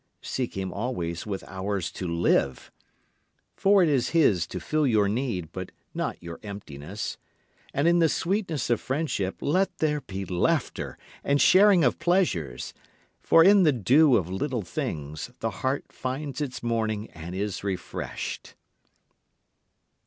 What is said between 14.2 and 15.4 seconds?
little things